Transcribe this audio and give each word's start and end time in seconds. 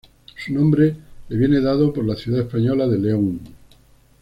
Su 0.35 0.51
nombre 0.51 0.95
le 1.29 1.37
viene 1.37 1.61
dado 1.61 1.93
por 1.93 2.03
la 2.03 2.15
ciudad 2.15 2.41
española 2.41 2.87
de 2.87 2.97
León. 2.97 3.39